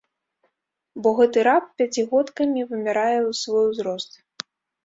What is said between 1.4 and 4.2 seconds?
раб пяцігодкамі вымярае свой узрост.